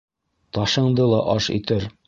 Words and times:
Ташыңды 0.57 1.07
ла 1.13 1.21
аш 1.37 1.53
итер 1.61 1.91